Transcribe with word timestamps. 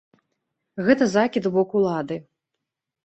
Гэта 0.87 1.03
закід 1.15 1.43
у 1.49 1.53
бок 1.59 1.77
улады. 1.81 2.21